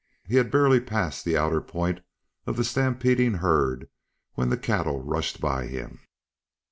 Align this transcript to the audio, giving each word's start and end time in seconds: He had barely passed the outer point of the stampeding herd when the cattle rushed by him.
He 0.25 0.37
had 0.37 0.49
barely 0.49 0.79
passed 0.79 1.23
the 1.25 1.37
outer 1.37 1.61
point 1.61 1.99
of 2.47 2.57
the 2.57 2.63
stampeding 2.63 3.35
herd 3.35 3.87
when 4.33 4.49
the 4.49 4.57
cattle 4.57 4.99
rushed 4.99 5.39
by 5.39 5.67
him. 5.67 5.99